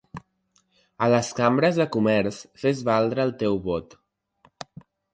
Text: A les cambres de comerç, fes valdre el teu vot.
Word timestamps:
A 1.07 1.09
les 1.15 1.29
cambres 1.41 1.77
de 1.83 1.87
comerç, 1.97 2.41
fes 2.65 2.83
valdre 2.91 3.27
el 3.29 3.37
teu 3.45 3.63
vot. 3.71 3.99